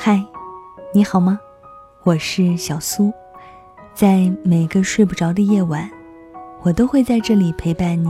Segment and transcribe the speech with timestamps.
[0.00, 0.24] 嗨，
[0.94, 1.40] 你好吗？
[2.04, 3.12] 我是小苏，
[3.92, 5.90] 在每个睡不着的夜晚，
[6.62, 8.08] 我都会在这里陪伴你，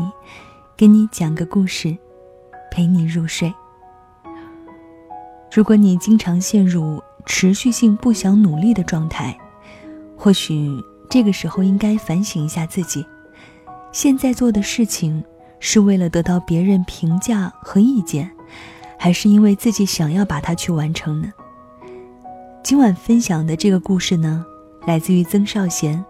[0.77, 1.97] 给你讲个故事，
[2.71, 3.51] 陪你入睡。
[5.51, 9.35] 如果你经常陷入持续性不想努力的状态，
[10.15, 10.71] 或许
[11.09, 13.03] 这个时候应该反省一下自己，
[13.93, 15.25] 现在做的事情
[15.59, 18.31] 是为了得到别人评价和意见，
[18.99, 21.33] 还是因为自己想要把它去完成呢？
[22.69, 24.45] 今晚分享的这个故事呢，
[24.87, 26.05] 来自于曾少贤。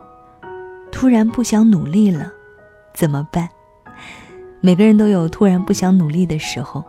[0.90, 2.32] 突然不想努力了，
[2.92, 3.48] 怎么办？
[4.60, 6.82] 每个人都有突然不想努力的时候，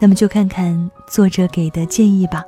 [0.00, 2.42] 那么就看看作者给的建议吧。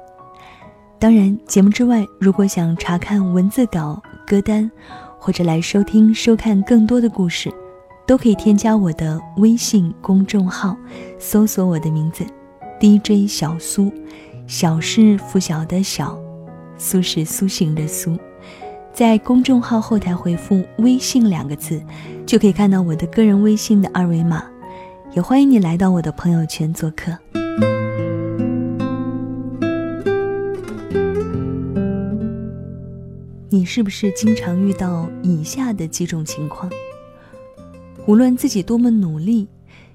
[0.99, 4.71] 当然，节目之外，如果想查看文字稿、歌单，
[5.19, 7.53] 或者来收听、收看更多的故事，
[8.07, 10.75] 都可以添加我的微信公众号，
[11.19, 12.25] 搜索我的名字
[12.81, 13.93] “DJ 小苏”，
[14.49, 16.19] 小是拂晓的小。
[16.79, 18.17] 苏是苏醒的苏，
[18.93, 21.83] 在公众号后台回复“微信”两个字，
[22.25, 24.45] 就可以看到我的个人微信的二维码。
[25.13, 27.19] 也欢迎你来到我的朋友圈做客。
[33.49, 36.71] 你是不是经常遇到以下的几种情况？
[38.07, 39.49] 无论自己多么努力，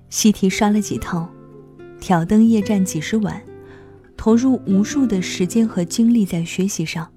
[0.09, 1.30] 习题刷了几套，
[2.00, 3.42] 挑灯夜战几十晚。
[4.24, 7.12] 投入无数的时间和精力在学习上，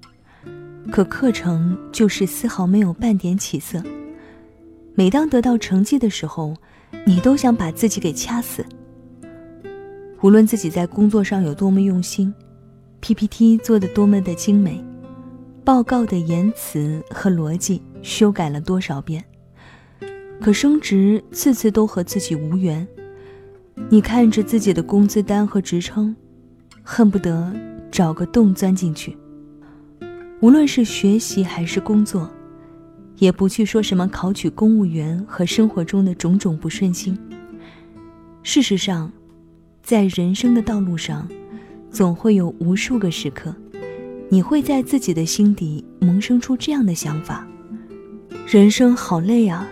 [0.91, 3.81] 可课程就是丝毫没有半点起色。
[4.93, 6.53] 每当得到成绩的时候，
[7.05, 8.65] 你都想把自己给掐死。
[10.21, 12.33] 无论自己在工作上有多么用心
[12.99, 14.83] ，PPT 做的多么的精美，
[15.63, 19.23] 报告的言辞和逻辑修改了多少遍，
[20.41, 22.85] 可升职次次都和自己无缘。
[23.89, 26.13] 你看着自己的工资单和职称。
[26.89, 27.53] 恨不得
[27.91, 29.17] 找个洞钻进去。
[30.39, 32.31] 无论是学习还是工作，
[33.17, 37.19] 也不去说什么考取公务员和生活中的种种不顺心。
[38.41, 39.11] 事实上，
[39.83, 41.27] 在人生的道路上，
[41.91, 43.53] 总会有无数个时刻，
[44.29, 47.45] 你会在自己的心底萌生出这样的想法：
[48.47, 49.67] 人生好累啊！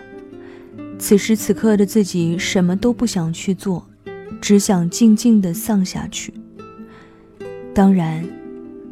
[0.98, 3.88] 此时此刻的自己什么都不想去做，
[4.38, 6.34] 只想静静的丧下去。
[7.76, 8.26] 当然，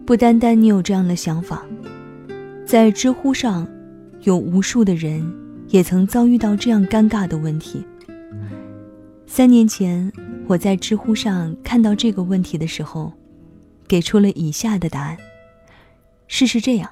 [0.05, 1.65] 不单单你有这样的想法，
[2.67, 3.67] 在知乎上，
[4.25, 5.27] 有无数的人
[5.69, 7.83] 也曾遭遇到这样尴尬的问题。
[9.27, 10.13] 三年前，
[10.47, 13.11] 我在知乎上看到这个问题的时候，
[13.89, 15.17] 给出了以下的答案：
[16.29, 16.91] 试试这样，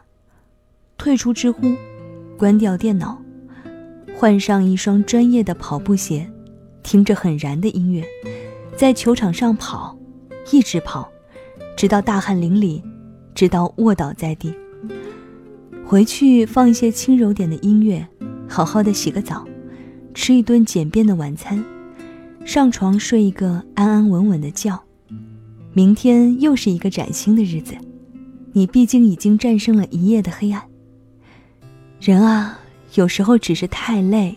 [0.97, 1.61] 退出知乎，
[2.39, 3.21] 关掉电脑，
[4.17, 6.27] 换上一双专业的跑步鞋，
[6.83, 8.03] 听着很燃的音乐，
[8.79, 9.95] 在球场上跑，
[10.51, 11.12] 一直跑。
[11.77, 12.83] 直到大汗淋漓，
[13.35, 14.55] 直到卧倒在地。
[15.85, 18.07] 回去放一些轻柔点的音乐，
[18.49, 19.45] 好好的洗个澡，
[20.15, 21.63] 吃一顿简便的晚餐，
[22.45, 24.83] 上床睡一个安安稳稳的觉。
[25.75, 27.75] 明天又是一个崭新的日子，
[28.53, 30.63] 你毕竟已经战胜了一夜的黑暗。
[32.01, 32.59] 人啊，
[32.95, 34.37] 有时候只是太累，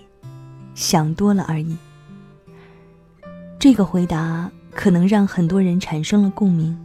[0.73, 1.75] 想多了而已。
[3.57, 6.77] 这个回答可能让很多人产生了共鸣。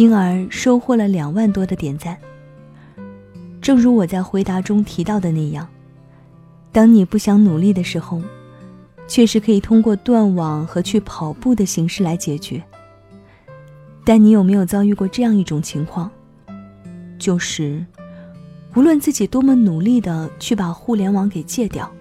[0.00, 2.16] 因而收获了两万多的点赞。
[3.60, 5.68] 正如我在回答中提到的那样，
[6.72, 8.22] 当你不想努力的时候，
[9.06, 12.62] 确实可以通过断网和去跑步的形式来解决。
[14.02, 16.10] 但你有没有遭遇过这样一种情况？
[17.18, 17.84] 就是，
[18.74, 21.92] 无论自己多么努力的去把互联网给戒掉，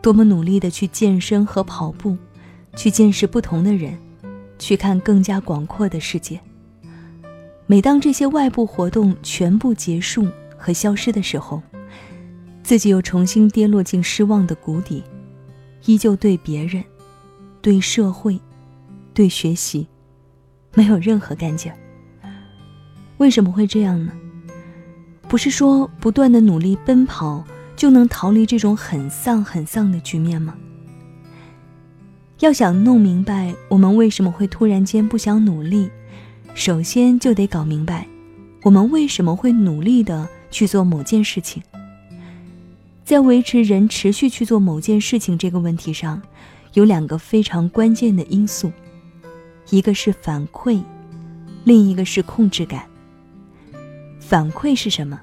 [0.00, 2.16] 多么努力的去健身和跑步，
[2.76, 3.98] 去见识不同的人，
[4.60, 6.38] 去看更加广阔的世界。
[7.68, 11.60] 每当这些外部活动全部结束和消失的时候，
[12.62, 15.02] 自己又重新跌落进失望的谷底，
[15.84, 16.82] 依旧对别人、
[17.60, 18.40] 对社会、
[19.12, 19.86] 对学习，
[20.74, 21.76] 没有任何干劲儿。
[23.18, 24.12] 为什么会这样呢？
[25.28, 30.56] 不是说不断的努力奔跑就能逃离这种很丧很丧的局面吗？
[32.38, 35.90] 要想弄明白我们为什么会突然间不想努力。
[36.56, 38.08] 首先就得搞明白，
[38.62, 41.62] 我们为什么会努力的去做某件事情。
[43.04, 46.20] 在维持人持续去做某件事情这个问题上，
[46.72, 48.72] 有两个非常关键的因素，
[49.68, 50.82] 一个是反馈，
[51.64, 52.84] 另一个是控制感。
[54.18, 55.20] 反馈是什么？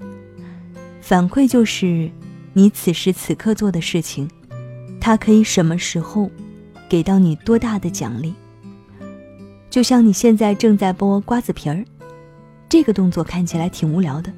[1.02, 2.12] 反馈就是
[2.54, 4.30] 你此时此刻做的事情，
[5.02, 6.30] 它可以什么时候
[6.88, 8.36] 给到你多大的奖励。
[9.74, 11.84] 就像你现在正在剥瓜子皮儿，
[12.70, 14.32] 这个动作看起来挺无聊的，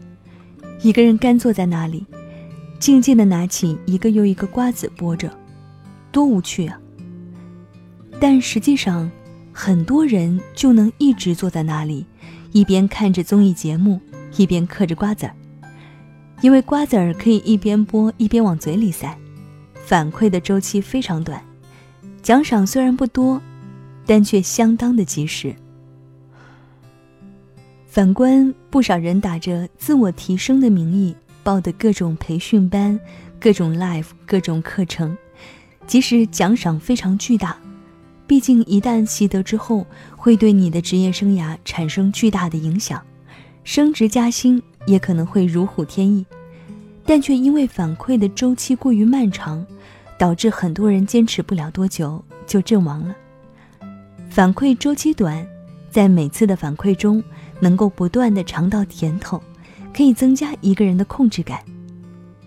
[0.82, 2.06] 一个人干坐在那里，
[2.80, 5.30] 静静的拿起一个又一个瓜子剥着，
[6.10, 6.80] 多无趣啊！
[8.18, 9.12] 但实际上，
[9.52, 12.06] 很多人就能一直坐在那里，
[12.54, 14.00] 一边看着综艺节目，
[14.38, 15.36] 一边嗑着瓜子儿，
[16.40, 19.14] 因为瓜子儿可以一边剥一边往嘴里塞，
[19.84, 21.44] 反馈的周期非常短，
[22.22, 23.42] 奖赏虽然不多，
[24.06, 25.56] 但却相当的及时。
[27.88, 33.00] 反观不少人打着自我提升的名义报的各种培训班、
[33.40, 35.18] 各种 live、各种课程，
[35.88, 37.58] 即使奖赏非常巨大，
[38.28, 43.02] 毕竟一旦习得之后，会对你的职业生涯产生巨大的影响，
[43.64, 46.26] 升职加薪也可能会如虎添翼，
[47.06, 49.66] 但却因为反馈的周期过于漫长，
[50.18, 53.16] 导致很多人坚持不了多久就阵亡了。
[54.36, 55.48] 反馈周期短，
[55.90, 57.24] 在每次的反馈中。
[57.62, 59.42] 能够不断的尝到甜头，
[59.96, 61.64] 可以增加一个人的控制感。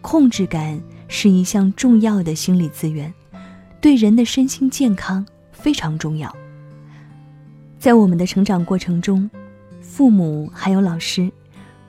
[0.02, 3.10] 控制感是一项重要的心理资源，
[3.80, 6.30] 对人的身心健康非常重要。
[7.78, 9.28] 在我们的成长过程中，
[9.80, 11.32] 父母还有老师，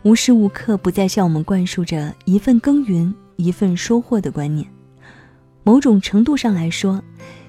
[0.03, 4.65] 无时无刻不在向我们灌输着一份耕耘一份收获的观念。
[5.65, 7.03] 某种程度上来说，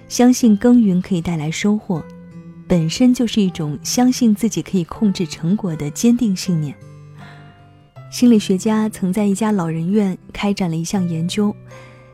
[0.08, 2.05] 相信耕耘可以带来收获。
[2.70, 6.72] 本身就是一种相信自己可以控制成果的坚定信念。
[8.12, 11.52] 心理学家曾在一家老人院开展了一项研究，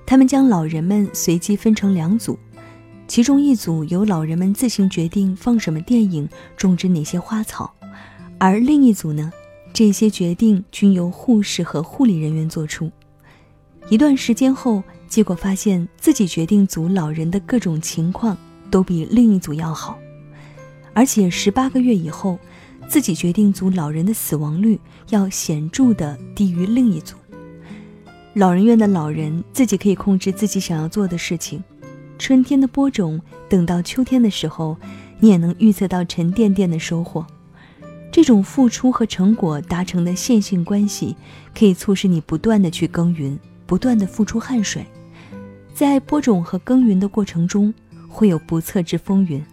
[0.07, 2.39] 他们将老人们随机分成两组，
[3.07, 6.27] 其中一组由老人们自行决定放什么电影、
[6.57, 7.71] 种植哪些花草，
[8.39, 9.31] 而另一组呢，
[9.75, 12.91] 这些决定均由护士和护理人员做出。
[13.91, 18.35] 一段时间后，结果发现自己决定组老人的各种情况
[18.71, 19.99] 都比另一组要好。
[20.97, 22.39] 而且十八个月以后，
[22.89, 27.17] 自己决定组老人的死亡率要显著的低于另一组。
[28.33, 31.63] 老人院的老人自己可以控制自己想要做的事情，
[32.19, 34.75] 春天的播种，等到秋天的时候，
[35.21, 37.27] 你也能预测到沉甸甸的收获。
[38.11, 41.15] 这种付出和成果达成的线性关系，
[41.55, 44.87] 可以促使你不断的去耕耘，不断的付出汗水。
[45.75, 47.75] 在播种和耕耘的过程中，
[48.09, 49.45] 会有不测之风云。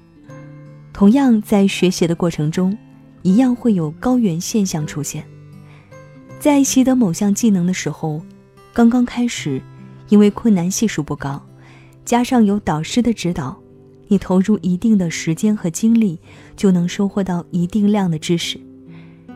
[0.93, 2.77] 同样，在学习的过程中，
[3.23, 5.25] 一样会有高原现象出现。
[6.39, 8.21] 在习得某项技能的时候，
[8.71, 9.59] 刚刚开始，
[10.09, 11.43] 因为困难系数不高，
[12.05, 13.59] 加上有导师的指导，
[14.07, 16.19] 你投入一定的时间和精力，
[16.55, 18.59] 就能收获到一定量的知识。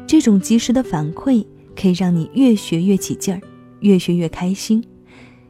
[0.05, 1.43] 这种及时的反馈
[1.75, 3.41] 可以让你越学越起劲儿，
[3.79, 4.83] 越学越开心，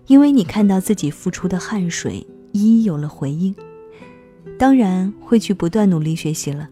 [0.07, 3.53] 因为你看到自己付出的汗水一一有了回应。
[4.57, 6.67] 当然会去不断努力学习了，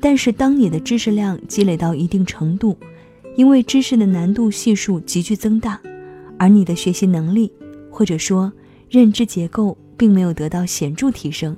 [0.00, 2.76] 但是当你的知识量积累到一定程度，
[3.34, 5.80] 因为知识的难度系数急剧增大，
[6.38, 7.50] 而你的学习能力
[7.90, 8.52] 或者说
[8.88, 11.56] 认知结构并没有得到显著提升，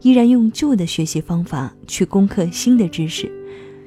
[0.00, 3.30] 依然用旧的学习方法去攻克新的知识，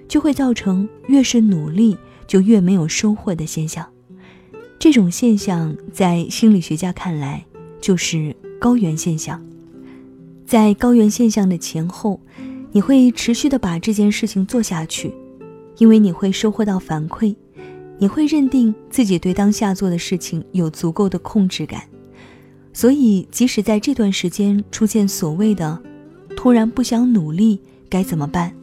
[0.09, 3.87] 就会造成越是努力就越没有收获的现象。
[4.77, 7.45] 这种现象在心理学家看来
[7.79, 9.41] 就是高原现象。
[10.45, 12.19] 在高原现象的前后，
[12.71, 15.11] 你会持续的把这件事情做下去，
[15.79, 17.35] 因为你会收获到反馈，
[17.97, 21.81] 你会认定自己对当下做的事情有足够的控制感，
[22.73, 25.81] 所以即使在这段时间出现所谓的
[26.37, 28.53] 突然不想努力该怎么办，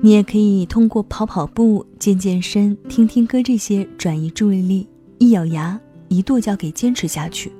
[0.00, 7.52] 你也可以通过跑跑步、健健身、听听歌这些转移注意力，一咬牙一跺脚给坚持下去，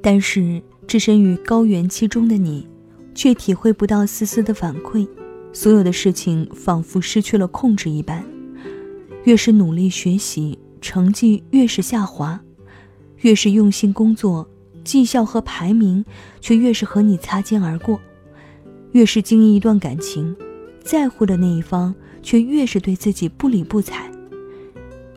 [0.00, 0.62] 但是。
[0.90, 2.66] 置身于高原期中的你，
[3.14, 5.06] 却体会不到丝丝的反馈，
[5.52, 8.24] 所有的事情仿佛失去了控制一般。
[9.22, 12.40] 越是努力学习，成绩越是下滑；
[13.18, 14.50] 越是用心工作，
[14.82, 16.04] 绩效和排名
[16.40, 17.96] 却越是和你擦肩而过；
[18.90, 20.34] 越是经营一段感情，
[20.82, 24.10] 在乎的那一方却越是对自己不理不睬。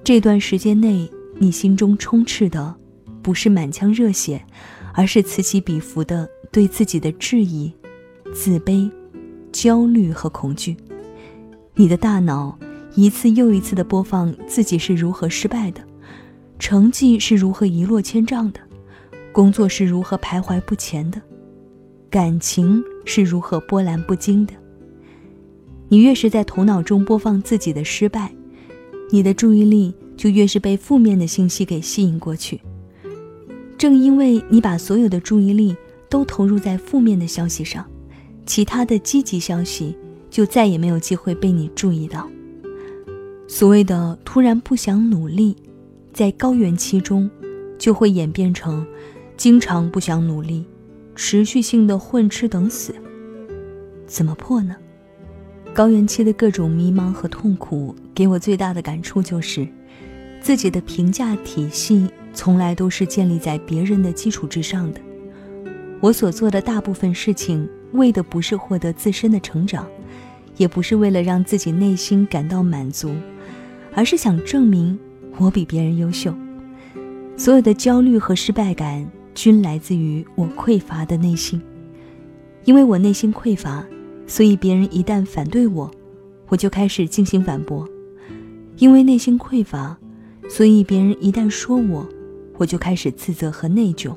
[0.03, 2.75] 这段时间内，你心中充斥的，
[3.23, 4.45] 不是满腔热血。
[4.93, 7.73] 而是此起彼伏的对自己的质疑、
[8.33, 8.89] 自卑、
[9.51, 10.77] 焦虑和恐惧。
[11.75, 12.57] 你的大脑
[12.95, 15.81] 一次又一次的播放自己是如何失败的，
[16.59, 18.59] 成绩是如何一落千丈的，
[19.31, 21.19] 工作是如何徘徊不前的，
[22.12, 24.53] 感情是如何波澜不惊的。
[25.89, 28.31] 你越是在头脑中播放自己的失败，
[29.09, 32.62] 你的注意力就越是被负面的信息给吸引过去。
[33.83, 35.75] 正因为你把所有的注意力
[36.07, 37.85] 都投入在负面的消息上，
[38.45, 39.93] 其他的积极消息
[40.29, 42.25] 就再也没有机会被你注意到。
[43.45, 45.53] 所谓的突然不想努力，
[46.13, 47.29] 在高原期中，
[47.77, 48.87] 就会演变成
[49.35, 50.63] 经常不想努力，
[51.13, 52.95] 持续性的混吃等死。
[54.07, 54.77] 怎么破呢？
[55.73, 59.67] 高原期的各种迷茫和痛苦，给我最大的感触就是，
[60.39, 64.99] 自己的评价体系从来都是建立在别人的基础之上的。
[66.01, 69.87] 我所做的大部分事情，为的不是获得自身的成长，
[70.57, 73.13] 也不是为了让自己内心感到满足，
[73.93, 74.99] 而是想证明
[75.37, 76.33] 我比别人优秀。
[77.37, 81.61] 所有的焦虑和失败感，均来自于我匮乏的内心，
[82.65, 83.85] 因为我内心匮乏。
[84.25, 85.91] 所以，别人一旦反对我，
[86.47, 87.85] 我就开始进行反驳；
[88.77, 89.97] 因为内心匮乏，
[90.49, 92.07] 所以别人一旦说我，
[92.57, 94.15] 我就开始自责和内疚；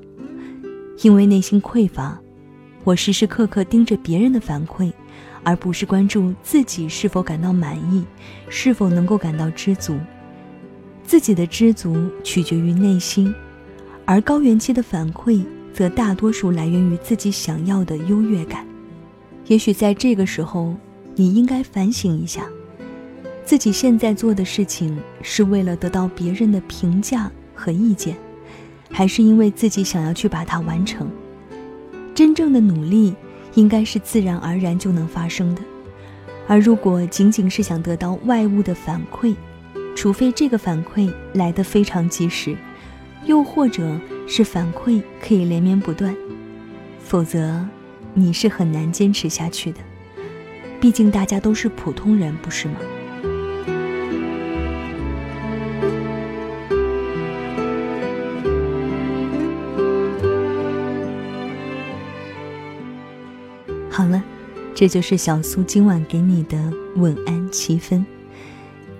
[1.02, 2.21] 因为内心匮乏，
[2.85, 4.93] 我时时刻刻盯着别人的反馈，
[5.43, 8.05] 而不是关注自己是否感到满意，
[8.49, 9.99] 是否能够感到知足。
[11.05, 13.33] 自己的知足取决于内心，
[14.05, 18.66] 而高原期的反馈则大多数来源于自己想要的优越感。
[19.47, 20.75] 也许在这个时候，
[21.14, 22.45] 你应该反省一下，
[23.45, 28.16] 自己现在做的事情是为了得到别人的评价和意见，
[28.90, 31.11] 还是因为自己想要去把它完成？
[32.14, 33.14] 真正的努力
[33.55, 35.62] 应该是自然而然就能发生的，
[36.47, 39.35] 而如果仅仅是想得到外物的反馈，
[39.95, 42.57] 除非这个反馈来得非常及时，
[43.25, 46.14] 又或者是反馈可以连绵不断，
[47.00, 47.66] 否则。
[48.19, 49.81] 你是很难坚持下去的，
[50.81, 52.76] 毕竟大家都是普通人，不是吗？
[64.78, 68.04] 这就是小苏今晚给你的晚安七分。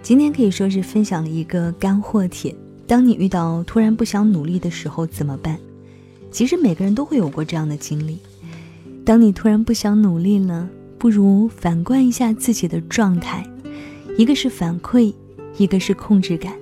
[0.03, 2.57] 今天可以说是分享了一个干货帖。
[2.87, 5.59] 当你遇到突然不想努力的时候怎么办？
[6.31, 8.19] 其实每个人都会有过这样的经历。
[9.05, 10.67] 当你突然不想努力了，
[10.97, 13.47] 不如反观一下自己的状态，
[14.17, 15.13] 一个是反馈，
[15.59, 16.55] 一个是控制感。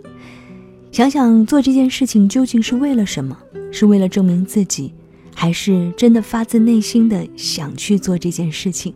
[0.91, 3.39] 想想做这件事情究竟是为了什么？
[3.71, 4.93] 是为了证明自己，
[5.37, 8.93] 还是真的发自内心的想去做这件事情？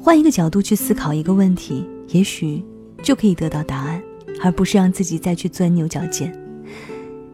[0.00, 2.64] 换一个角度去思考一个问题，也许
[3.02, 4.02] 就可以得到答案，
[4.42, 6.32] 而不是让自己再去钻牛角尖。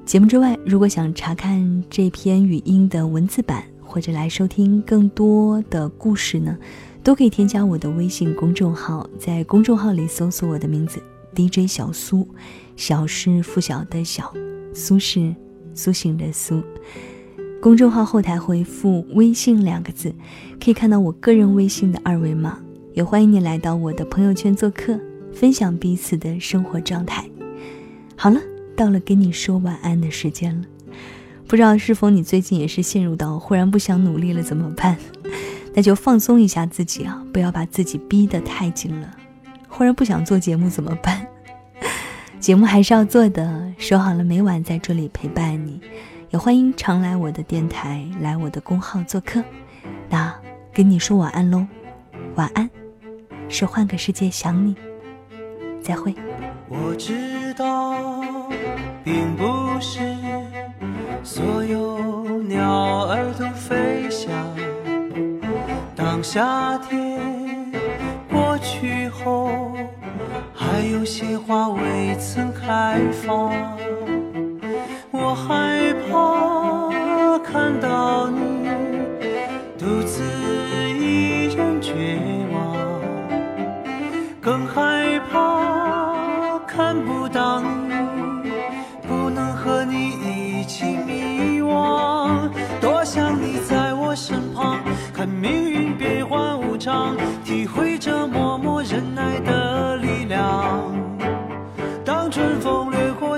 [0.05, 3.65] 节目之外，如果想查看这篇语音的文字版。
[3.87, 6.59] 或者来收听更多的故事呢，
[7.05, 11.01] 都可以添加我的微信公众号，在公众号里搜索我的名字
[11.33, 12.27] DJ 小苏，
[12.75, 14.35] 小是拂晓的小，
[14.75, 15.33] 苏是
[15.75, 16.61] 苏醒的苏。
[17.65, 20.15] 公众号后台回复“微信”两个字，
[20.63, 22.59] 可以看到我个人微信的二维码。
[22.93, 25.01] 也欢迎你来到我的朋友圈做客，
[25.33, 27.25] 分享彼此的生活状态。
[28.17, 28.39] 好了，
[28.77, 30.67] 到了跟你说晚安的时间了。
[31.49, 34.99] 不知道是否你最近也是陷入到忽然不想努力了怎么办？
[35.73, 39.11] 那就放松一下自己啊，不要把自己逼得太紧了。
[39.69, 41.27] 忽然不想做节目怎么办？
[42.39, 45.81] 节目还是要做的，说好了每晚在这里陪伴你，
[46.35, 49.41] 也欢迎常来我的电台，来我的公号做客。
[50.11, 50.35] 那
[50.73, 51.65] 跟你说晚安喽，
[52.35, 52.69] 晚安，
[53.49, 54.75] 是换个世界想你，
[55.81, 56.13] 再会。
[56.69, 57.95] 我知道，
[59.05, 60.01] 并不是。
[61.23, 64.35] 所有鸟儿都飞翔。
[65.95, 67.73] 当夏天
[68.29, 69.73] 过去后，
[70.53, 73.53] 还有些花未曾开放。
[75.27, 78.69] 我害怕看到你
[79.79, 80.23] 独自
[80.91, 81.95] 一人绝
[82.53, 83.01] 望，
[84.39, 88.53] 更害怕看不到你，
[89.09, 92.51] 不能和你一起迷惘。
[92.83, 94.15] 多想你在我。
[94.15, 94.79] 身旁，
[95.13, 100.94] 看命运变幻无常，体会着默默忍耐的力量。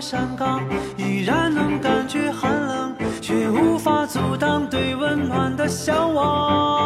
[0.00, 0.62] 山岗，
[0.96, 6.85] 依然能感觉寒冷，却无法阻挡对温暖的向往。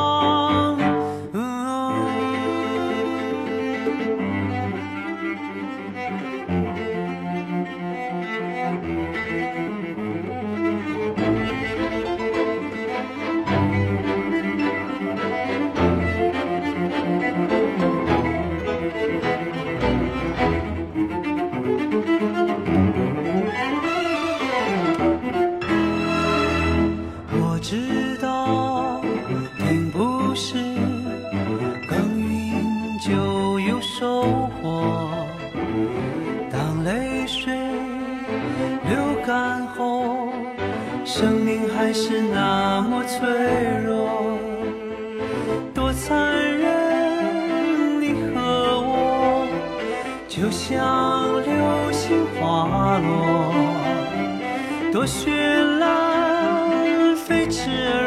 [57.51, 58.00] 烂，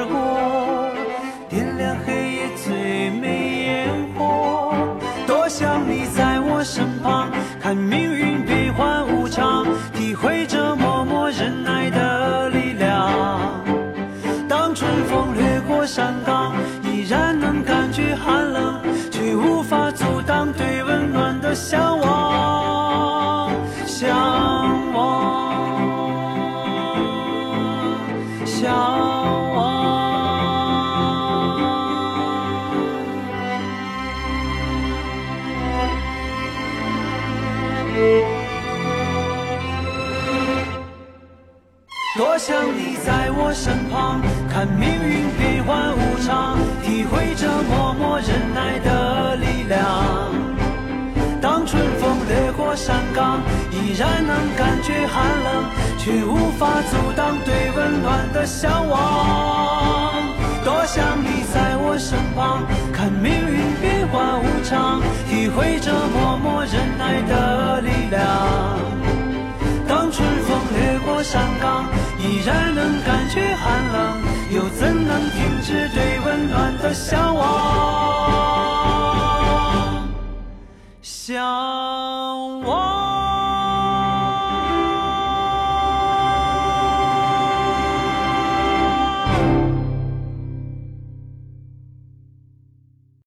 [44.64, 50.32] 看命运变幻无常，体会着默默忍耐的力量。
[51.42, 53.42] 当春风掠过山岗，
[53.72, 55.66] 依然能感觉寒冷，
[55.98, 60.14] 却无法阻挡对温暖的向往。
[60.64, 68.80] 多想你在我身旁，看命运变幻无常，体会着默默忍耐的力量。
[69.86, 71.86] 当春风掠过山岗，
[72.18, 73.03] 依然能，
[75.14, 78.34] 能停止对温暖的向往
[81.04, 82.63] 向